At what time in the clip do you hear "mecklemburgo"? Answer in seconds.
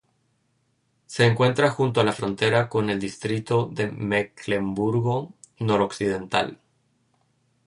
3.91-5.35